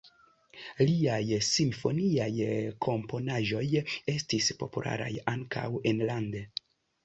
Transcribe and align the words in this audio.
Liaj 0.87 1.37
simfoniaj 1.47 2.31
komponaĵoj 2.87 3.63
estis 4.17 4.51
popularaj 4.65 5.15
ankaŭ 5.37 5.71
enlande. 5.95 6.47